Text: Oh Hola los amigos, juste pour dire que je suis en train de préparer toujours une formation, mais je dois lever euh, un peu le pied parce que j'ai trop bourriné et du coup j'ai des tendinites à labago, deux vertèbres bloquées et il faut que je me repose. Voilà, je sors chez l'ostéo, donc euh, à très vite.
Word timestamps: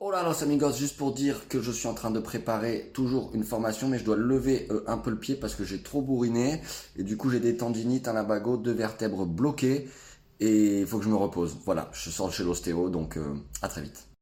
Oh 0.00 0.06
Hola 0.06 0.22
los 0.22 0.44
amigos, 0.44 0.76
juste 0.78 0.96
pour 0.96 1.12
dire 1.12 1.48
que 1.48 1.60
je 1.60 1.72
suis 1.72 1.88
en 1.88 1.94
train 1.94 2.12
de 2.12 2.20
préparer 2.20 2.92
toujours 2.94 3.32
une 3.34 3.42
formation, 3.42 3.88
mais 3.88 3.98
je 3.98 4.04
dois 4.04 4.16
lever 4.16 4.68
euh, 4.70 4.84
un 4.86 4.96
peu 4.96 5.10
le 5.10 5.18
pied 5.18 5.34
parce 5.34 5.56
que 5.56 5.64
j'ai 5.64 5.82
trop 5.82 6.02
bourriné 6.02 6.62
et 6.96 7.02
du 7.02 7.16
coup 7.16 7.30
j'ai 7.30 7.40
des 7.40 7.56
tendinites 7.56 8.06
à 8.06 8.12
labago, 8.12 8.56
deux 8.56 8.72
vertèbres 8.72 9.26
bloquées 9.26 9.88
et 10.38 10.80
il 10.80 10.86
faut 10.86 10.98
que 10.98 11.04
je 11.04 11.10
me 11.10 11.16
repose. 11.16 11.58
Voilà, 11.64 11.90
je 11.92 12.10
sors 12.10 12.32
chez 12.32 12.44
l'ostéo, 12.44 12.90
donc 12.90 13.16
euh, 13.16 13.34
à 13.60 13.68
très 13.68 13.82
vite. 13.82 14.08